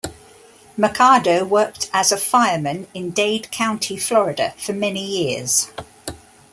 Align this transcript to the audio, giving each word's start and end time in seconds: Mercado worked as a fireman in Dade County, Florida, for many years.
Mercado 0.75 1.45
worked 1.45 1.87
as 1.93 2.11
a 2.11 2.17
fireman 2.17 2.87
in 2.95 3.11
Dade 3.11 3.51
County, 3.51 3.97
Florida, 3.97 4.55
for 4.57 4.73
many 4.73 5.05
years. 5.05 5.69